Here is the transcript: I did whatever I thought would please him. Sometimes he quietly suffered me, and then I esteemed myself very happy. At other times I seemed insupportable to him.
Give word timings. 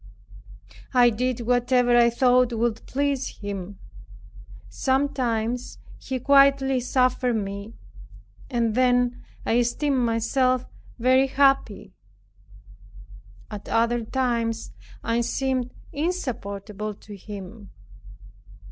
I 0.95 1.11
did 1.11 1.41
whatever 1.41 1.95
I 1.95 2.09
thought 2.09 2.53
would 2.53 2.83
please 2.87 3.37
him. 3.37 3.77
Sometimes 4.67 5.77
he 5.99 6.19
quietly 6.19 6.79
suffered 6.79 7.35
me, 7.35 7.75
and 8.49 8.73
then 8.73 9.23
I 9.45 9.59
esteemed 9.59 9.99
myself 10.03 10.65
very 10.97 11.27
happy. 11.27 11.93
At 13.51 13.69
other 13.69 14.03
times 14.03 14.71
I 15.03 15.21
seemed 15.21 15.69
insupportable 15.93 16.95
to 16.95 17.15
him. 17.15 17.69